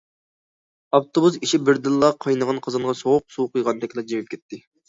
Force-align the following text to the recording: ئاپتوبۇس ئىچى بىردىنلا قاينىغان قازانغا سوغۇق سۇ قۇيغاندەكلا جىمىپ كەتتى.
ئاپتوبۇس 0.97 1.37
ئىچى 1.41 1.59
بىردىنلا 1.67 2.11
قاينىغان 2.25 2.63
قازانغا 2.69 2.97
سوغۇق 3.03 3.29
سۇ 3.37 3.49
قۇيغاندەكلا 3.55 4.09
جىمىپ 4.11 4.35
كەتتى. 4.35 4.65